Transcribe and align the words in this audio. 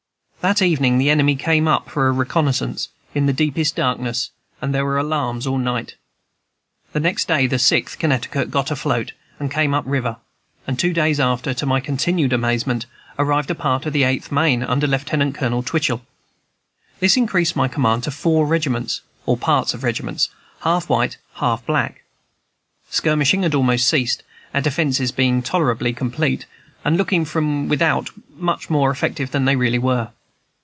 That 0.41 0.59
evening 0.63 0.97
the 0.97 1.11
enemy 1.11 1.35
came 1.35 1.67
up 1.67 1.87
for 1.87 2.07
a 2.07 2.11
reconnoissance, 2.11 2.87
in 3.13 3.27
the 3.27 3.31
deepest 3.31 3.75
darkness, 3.75 4.31
and 4.59 4.73
there 4.73 4.83
were 4.83 4.97
alarms 4.97 5.45
all 5.45 5.59
night. 5.59 5.93
The 6.93 6.99
next 6.99 7.27
day 7.27 7.45
the 7.45 7.59
Sixth 7.59 7.99
Connecticut 7.99 8.49
got 8.49 8.71
afloat, 8.71 9.11
and 9.39 9.51
came 9.51 9.75
up 9.75 9.83
the 9.83 9.91
river; 9.91 10.17
and 10.65 10.79
two 10.79 10.93
days 10.93 11.19
after, 11.19 11.53
to 11.53 11.65
my 11.67 11.79
continued 11.79 12.33
amazement, 12.33 12.87
arrived 13.19 13.51
a 13.51 13.53
part 13.55 13.85
of 13.85 13.93
the 13.93 14.01
Eighth 14.03 14.31
Maine, 14.31 14.63
under 14.63 14.87
Lieutenant 14.87 15.35
Colonel 15.35 15.61
Twichell. 15.61 16.01
This 16.99 17.17
increased 17.17 17.55
my 17.55 17.67
command 17.67 18.01
to 18.05 18.09
four 18.11 18.47
regiments, 18.47 19.01
or 19.27 19.37
parts 19.37 19.75
of 19.75 19.83
regiments, 19.83 20.29
half 20.61 20.89
white 20.89 21.17
and 21.35 21.39
half 21.41 21.63
black. 21.67 22.01
Skirmishing 22.89 23.43
had 23.43 23.53
almost 23.53 23.87
ceased, 23.87 24.23
our 24.55 24.61
defences 24.61 25.11
being 25.11 25.43
tolerably 25.43 25.93
complete, 25.93 26.47
and 26.83 26.97
looking 26.97 27.25
from 27.25 27.67
without 27.67 28.09
much 28.35 28.71
more 28.71 28.89
effective 28.89 29.29
than 29.29 29.45
they 29.45 29.55
really 29.55 29.77
were. 29.77 30.09